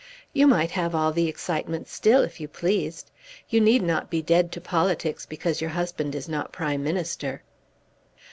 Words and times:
"You 0.33 0.47
might 0.47 0.71
have 0.71 0.95
all 0.95 1.11
the 1.11 1.27
excitement 1.27 1.87
still, 1.87 2.23
if 2.23 2.39
you 2.41 2.47
pleased. 2.47 3.11
You 3.49 3.61
need 3.61 3.83
not 3.83 4.09
be 4.09 4.19
dead 4.23 4.51
to 4.53 4.59
politics 4.59 5.27
because 5.27 5.61
your 5.61 5.69
husband 5.69 6.15
is 6.15 6.27
not 6.27 6.51
Prime 6.51 6.83
Minister." 6.83 7.43